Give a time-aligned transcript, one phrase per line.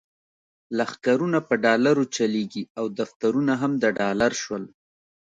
[0.77, 4.63] لښکرونه په ډالرو چلیږي او دفترونه هم د ډالر شول.